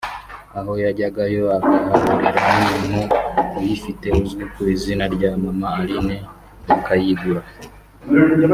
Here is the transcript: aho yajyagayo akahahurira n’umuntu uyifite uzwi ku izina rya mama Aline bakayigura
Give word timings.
aho 0.57 0.71
yajyagayo 0.83 1.43
akahahurira 1.57 2.47
n’umuntu 2.51 2.99
uyifite 3.57 4.07
uzwi 4.23 4.43
ku 4.53 4.59
izina 4.75 5.05
rya 5.15 5.31
mama 5.43 5.67
Aline 5.79 6.17
bakayigura 6.67 7.41